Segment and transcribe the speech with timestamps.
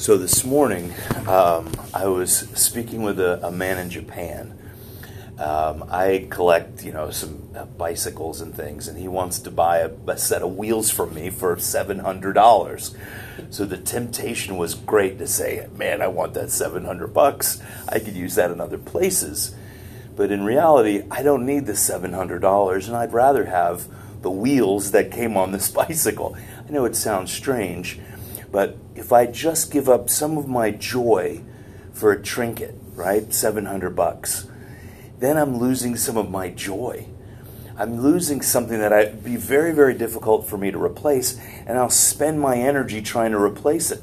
[0.00, 0.94] So this morning,
[1.28, 4.58] um, I was speaking with a, a man in Japan.
[5.36, 9.80] Um, I collect, you know, some uh, bicycles and things, and he wants to buy
[9.80, 12.96] a, a set of wheels from me for seven hundred dollars.
[13.50, 17.62] So the temptation was great to say, "Man, I want that seven hundred bucks.
[17.86, 19.54] I could use that in other places."
[20.16, 23.86] But in reality, I don't need the seven hundred dollars, and I'd rather have
[24.22, 26.38] the wheels that came on this bicycle.
[26.66, 28.00] I know it sounds strange,
[28.50, 31.42] but if I just give up some of my joy
[31.92, 33.32] for a trinket, right?
[33.32, 34.46] 700 bucks,
[35.18, 37.06] then I'm losing some of my joy.
[37.76, 41.90] I'm losing something that I'd be very, very difficult for me to replace, and I'll
[41.90, 44.02] spend my energy trying to replace it.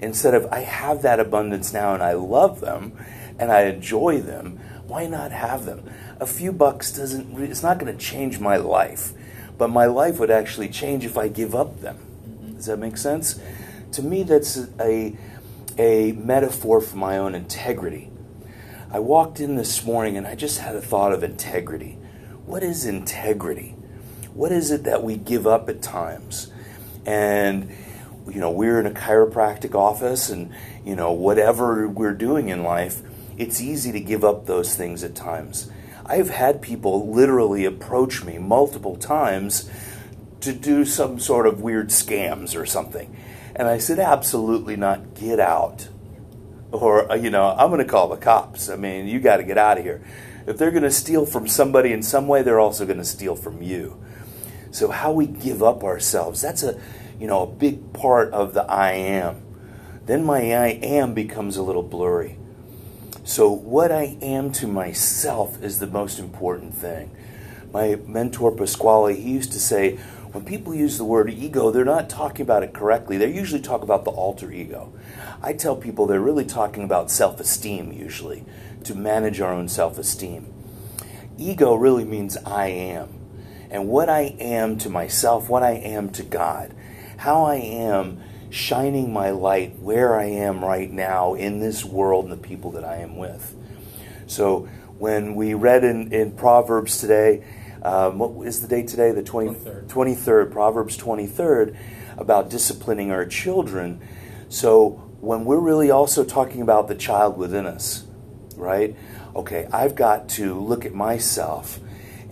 [0.00, 2.96] Instead of, I have that abundance now and I love them
[3.38, 5.88] and I enjoy them, why not have them?
[6.18, 9.12] A few bucks doesn't, it's not going to change my life,
[9.56, 11.96] but my life would actually change if I give up them.
[11.96, 12.56] Mm-hmm.
[12.56, 13.38] Does that make sense?
[13.92, 15.16] To me, that's a,
[15.76, 18.10] a metaphor for my own integrity.
[18.92, 21.98] I walked in this morning and I just had a thought of integrity.
[22.46, 23.76] What is integrity?
[24.34, 26.52] What is it that we give up at times?
[27.04, 27.70] And,
[28.28, 30.52] you know, we're in a chiropractic office and,
[30.84, 33.02] you know, whatever we're doing in life,
[33.36, 35.70] it's easy to give up those things at times.
[36.06, 39.70] I've had people literally approach me multiple times
[40.40, 43.16] to do some sort of weird scams or something.
[43.60, 45.12] And I said, absolutely not.
[45.12, 45.90] Get out.
[46.72, 48.70] Or, uh, you know, I'm going to call the cops.
[48.70, 50.02] I mean, you got to get out of here.
[50.46, 53.36] If they're going to steal from somebody in some way, they're also going to steal
[53.36, 54.02] from you.
[54.70, 56.80] So how we give up ourselves, that's a,
[57.18, 59.42] you know, a big part of the I am.
[60.06, 62.38] Then my I am becomes a little blurry.
[63.24, 67.14] So what I am to myself is the most important thing.
[67.74, 69.98] My mentor Pasquale, he used to say,
[70.32, 73.16] when people use the word ego, they're not talking about it correctly.
[73.18, 74.92] They usually talk about the alter ego.
[75.42, 78.44] I tell people they're really talking about self esteem, usually,
[78.84, 80.52] to manage our own self esteem.
[81.36, 83.08] Ego really means I am.
[83.70, 86.74] And what I am to myself, what I am to God,
[87.18, 92.32] how I am shining my light where I am right now in this world and
[92.32, 93.54] the people that I am with.
[94.26, 94.68] So
[94.98, 97.44] when we read in, in Proverbs today,
[97.82, 99.12] um, what is the date today?
[99.12, 99.86] The 20, 23rd.
[99.88, 101.76] 23rd, Proverbs 23rd,
[102.16, 104.00] about disciplining our children.
[104.48, 108.04] So when we're really also talking about the child within us,
[108.56, 108.96] right?
[109.34, 111.80] Okay, I've got to look at myself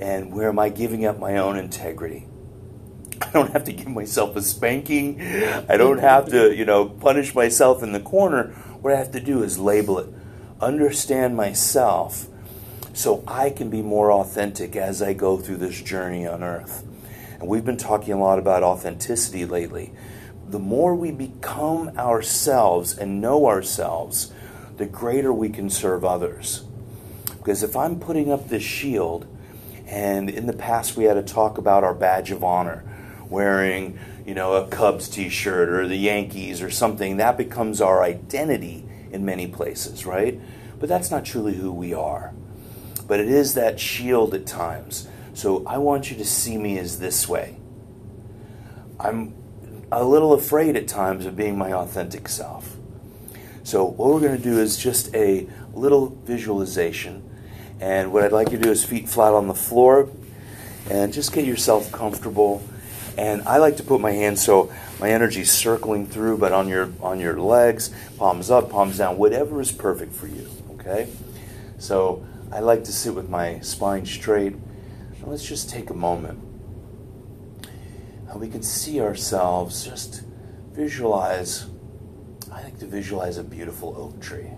[0.00, 2.26] and where am I giving up my own integrity?
[3.22, 5.20] I don't have to give myself a spanking.
[5.20, 8.50] I don't have to, you know, punish myself in the corner.
[8.80, 10.08] What I have to do is label it,
[10.60, 12.26] understand myself,
[12.98, 16.84] so I can be more authentic as I go through this journey on earth.
[17.38, 19.92] And we've been talking a lot about authenticity lately.
[20.48, 24.32] The more we become ourselves and know ourselves,
[24.78, 26.64] the greater we can serve others.
[27.36, 29.28] Because if I'm putting up this shield,
[29.86, 32.82] and in the past we had to talk about our badge of honor,
[33.28, 38.84] wearing, you know, a Cubs t-shirt or the Yankees or something, that becomes our identity
[39.12, 40.40] in many places, right?
[40.80, 42.34] But that's not truly who we are
[43.08, 45.08] but it is that shield at times.
[45.34, 47.56] So I want you to see me as this way.
[49.00, 49.34] I'm
[49.90, 52.76] a little afraid at times of being my authentic self.
[53.64, 57.28] So what we're going to do is just a little visualization.
[57.80, 60.10] And what I'd like you to do is feet flat on the floor
[60.90, 62.62] and just get yourself comfortable.
[63.16, 66.68] And I like to put my hands so my energy is circling through, but on
[66.68, 70.48] your on your legs, palms up, palms down, whatever is perfect for you.
[70.72, 71.08] Okay?
[71.78, 74.54] So I like to sit with my spine straight.
[75.26, 76.42] let's just take a moment.
[78.30, 80.22] And we can see ourselves, just
[80.72, 81.66] visualize.
[82.50, 84.50] I like to visualize a beautiful oak tree.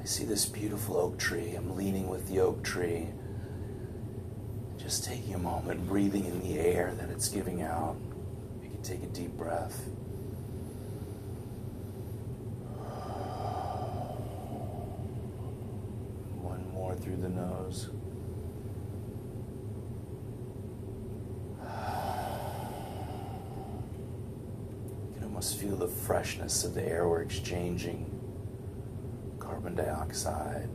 [0.00, 1.54] I see this beautiful oak tree.
[1.54, 3.08] I'm leaning with the oak tree.
[4.78, 7.96] Just taking a moment, breathing in the air that it's giving out.
[8.62, 9.88] You can take a deep breath.
[17.02, 17.90] Through the nose.
[25.08, 28.08] You can almost feel the freshness of the air we're exchanging
[29.40, 30.70] carbon dioxide,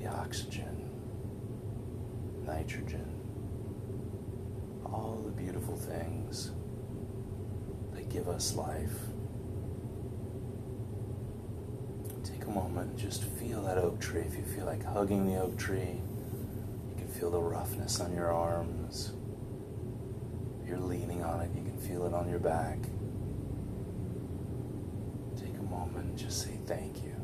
[0.00, 0.90] the oxygen,
[2.44, 3.08] nitrogen,
[4.84, 6.50] all the beautiful things
[7.94, 8.98] that give us life.
[12.46, 14.22] A moment and just feel that oak tree.
[14.22, 16.00] If you feel like hugging the oak tree,
[16.88, 19.12] you can feel the roughness on your arms.
[20.62, 22.78] If you're leaning on it, you can feel it on your back.
[25.36, 27.14] Take a moment and just say thank you.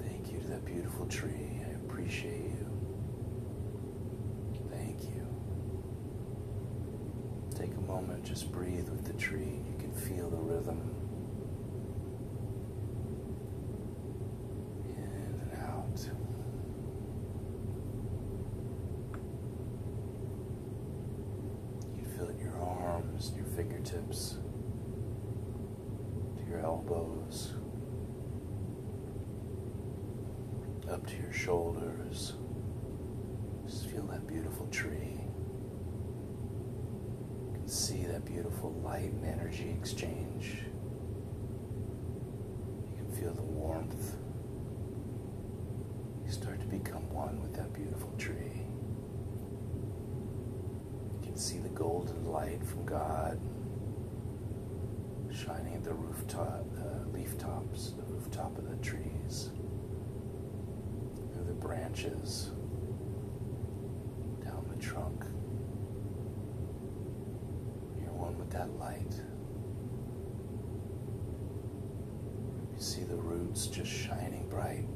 [0.00, 1.60] Thank you to that beautiful tree.
[1.66, 2.66] I appreciate you.
[4.70, 5.26] Thank you.
[7.54, 9.60] Take a moment, just breathe with the tree.
[9.70, 10.80] You can feel the rhythm.
[14.84, 16.08] In and out.
[21.96, 24.36] You feel it in your arms, your fingertips,
[26.36, 27.54] to your elbows,
[30.90, 32.34] up to your shoulders.
[33.66, 35.20] Just feel that beautiful tree.
[37.44, 40.58] You can see that beautiful light and energy exchange.
[42.84, 44.16] You can feel the warmth.
[46.24, 48.62] You start to become one with that beautiful tree.
[51.14, 53.40] You can see the golden light from God
[55.36, 59.50] shining at the rooftop, uh, leaf tops, the rooftop of the trees,
[61.32, 62.50] through the branches,
[64.44, 65.24] down the trunk.
[68.00, 69.20] You're one with that light.
[72.74, 74.86] You see the roots just shining bright.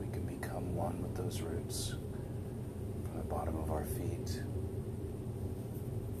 [0.00, 1.94] We can become one with those roots
[3.04, 4.42] from the bottom of our feet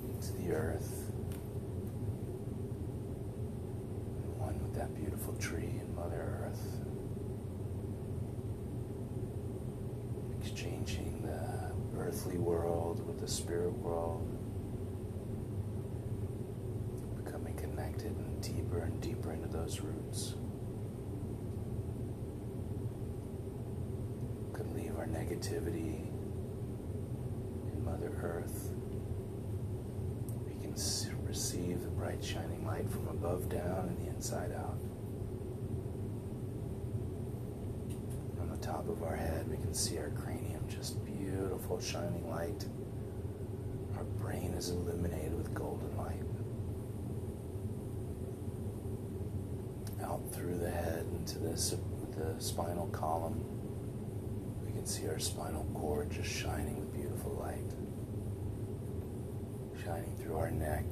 [0.04, 1.10] into the earth.
[4.22, 6.80] and One with that beautiful tree and Mother Earth.
[10.40, 14.26] Exchanging the earthly world with the spirit world.
[17.22, 20.36] Becoming connected and deeper and deeper into those roots.
[24.54, 26.06] Could leave our negativity
[27.70, 28.70] in Mother Earth.
[31.40, 34.76] We receive the bright shining light from above down and the inside out.
[38.42, 42.66] On the top of our head, we can see our cranium just beautiful shining light.
[43.96, 46.20] Our brain is illuminated with golden light.
[50.04, 51.74] Out through the head into the, s-
[52.18, 53.42] the spinal column,
[54.66, 57.56] we can see our spinal cord just shining with beautiful light
[59.82, 60.84] shining through our neck,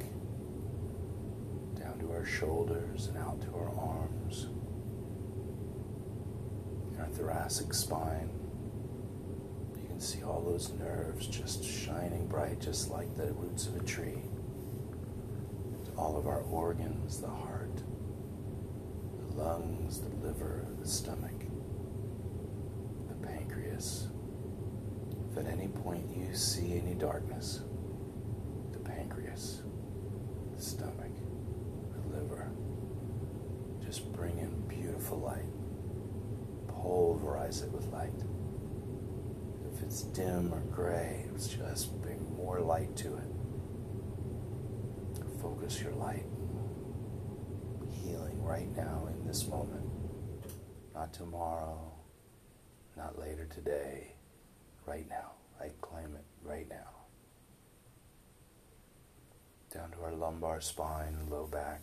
[2.19, 4.49] our shoulders, and out to our arms,
[6.99, 8.29] our thoracic spine.
[9.81, 13.85] You can see all those nerves just shining bright, just like the roots of a
[13.85, 14.23] tree.
[15.97, 17.76] All of our organs, the heart,
[19.21, 21.44] the lungs, the liver, the stomach,
[23.09, 24.09] the pancreas.
[25.31, 27.61] If at any point you see any darkness,
[28.73, 29.62] the pancreas,
[30.56, 31.12] the stomach,
[31.93, 32.49] the liver.
[33.85, 35.44] Just bring in beautiful light.
[37.28, 38.12] Pulverize it with light.
[39.75, 43.30] If it's dim or gray, it's just bring more light to it.
[45.42, 46.25] Focus your light.
[48.02, 49.84] Healing right now in this moment.
[50.94, 51.92] Not tomorrow,
[52.96, 54.14] not later today.
[54.86, 55.32] Right now.
[55.60, 56.94] I claim it right now
[59.75, 61.82] down to our lumbar spine, low back.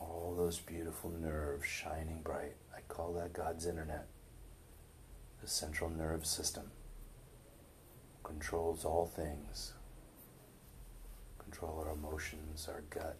[0.00, 2.56] All those beautiful nerves shining bright.
[2.74, 4.06] I call that God's internet.
[5.40, 6.70] The central nerve system
[8.22, 9.72] controls all things.
[11.38, 13.16] Control our emotions, our gut,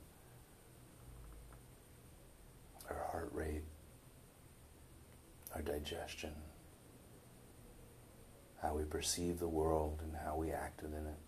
[2.90, 3.62] our heart rate,
[5.54, 6.32] our digestion,
[8.60, 11.18] how we perceive the world and how we act within it.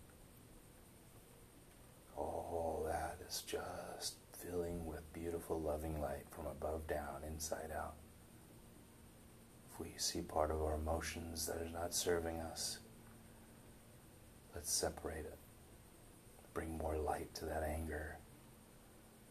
[2.17, 4.98] All that is just filling with
[5.39, 7.93] beautiful, loving light from above down, inside out.
[9.71, 12.79] If we see part of our emotions that is not serving us,
[14.53, 15.37] let's separate it.
[16.53, 18.17] Bring more light to that anger,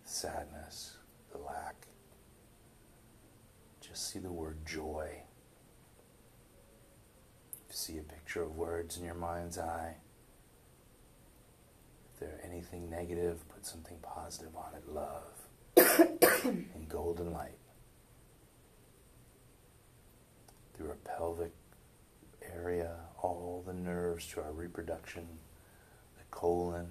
[0.02, 0.96] sadness,
[1.30, 1.74] the lack.
[3.86, 5.10] Just see the word joy.
[7.52, 9.96] If you see a picture of words in your mind's eye,
[12.14, 14.90] if there anything negative, put something positive on it.
[14.90, 15.47] Love
[15.78, 17.58] and golden light.
[20.74, 21.52] Through our pelvic
[22.54, 25.26] area, all the nerves to our reproduction,
[26.16, 26.86] the colon,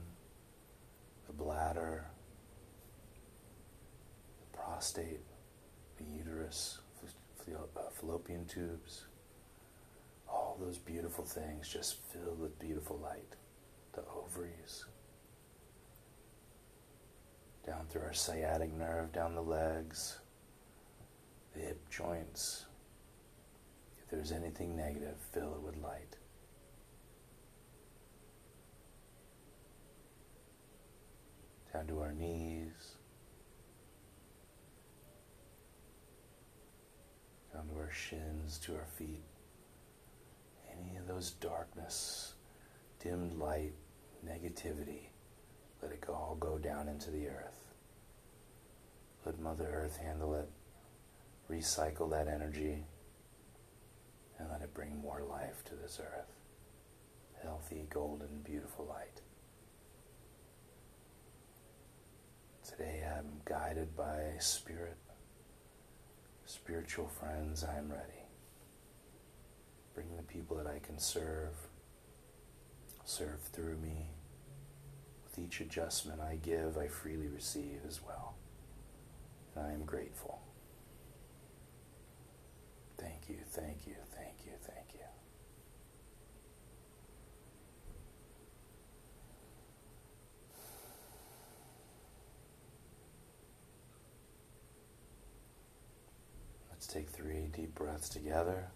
[1.27, 2.05] the bladder,
[4.41, 5.21] the prostate,
[5.97, 6.79] the uterus,
[7.49, 9.05] uh, fallopian tubes,
[10.29, 13.35] all those beautiful things just filled with beautiful light.
[13.93, 14.85] The ovaries,
[17.67, 20.19] down through our sciatic nerve, down the legs,
[21.53, 22.65] the hip joints.
[24.01, 26.15] If there's anything negative, fill it with light.
[31.73, 32.95] Down to our knees,
[37.53, 39.25] down to our shins, to our feet.
[40.71, 42.33] Any of those darkness,
[43.03, 43.73] dimmed light,
[44.25, 45.09] negativity,
[45.81, 47.59] let it all go down into the earth.
[49.25, 50.49] Let Mother Earth handle it.
[51.51, 52.83] Recycle that energy
[54.39, 56.31] and let it bring more life to this earth.
[57.41, 59.21] Healthy, golden, beautiful light.
[62.67, 64.97] Today I'm guided by Spirit,
[66.45, 67.63] spiritual friends.
[67.63, 68.25] I am ready.
[69.93, 71.55] Bring the people that I can serve,
[73.05, 74.09] serve through me.
[75.37, 78.35] With each adjustment I give, I freely receive as well.
[79.55, 80.41] And I am grateful.
[82.97, 84.99] Thank you, thank you, thank you, thank you.
[96.71, 98.67] Let's take three deep breaths together.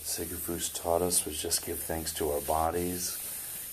[0.00, 3.18] What Sigurfus taught us was just give thanks to our bodies,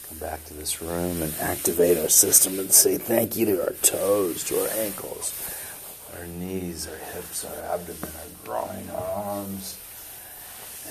[0.10, 3.72] come back to this room and activate our system and say thank you to our
[3.82, 5.34] toes, to our ankles,
[6.18, 9.78] our knees, our hips, our abdomen, our groin, our arms,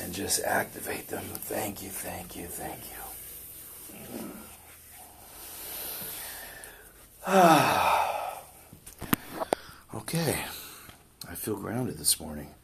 [0.01, 1.23] and just activate them.
[1.23, 2.97] Thank you, thank you, thank you.
[9.99, 10.47] okay,
[11.29, 12.55] I feel grounded this morning.